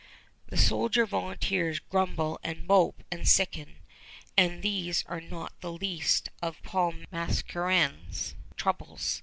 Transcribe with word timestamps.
The 0.47 0.57
soldier 0.57 1.05
volunteers 1.05 1.77
grumble 1.77 2.39
and 2.41 2.65
mope 2.65 3.03
and 3.11 3.27
sicken. 3.27 3.75
And 4.35 4.63
these 4.63 5.05
are 5.05 5.21
not 5.21 5.53
the 5.61 5.71
least 5.71 6.27
of 6.41 6.59
Paul 6.63 6.93
Mascarene's 7.11 8.33
troubles. 8.57 9.19